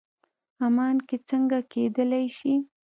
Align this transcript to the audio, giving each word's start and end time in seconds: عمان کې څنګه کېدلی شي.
عمان 0.65 0.95
کې 1.07 1.17
څنګه 1.29 1.57
کېدلی 1.71 2.25
شي. 2.37 2.53